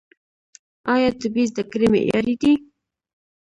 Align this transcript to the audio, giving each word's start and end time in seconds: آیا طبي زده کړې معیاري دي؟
آیا 0.93 1.09
طبي 1.21 1.43
زده 1.51 1.63
کړې 1.71 1.87
معیاري 1.93 2.35
دي؟ 2.41 2.53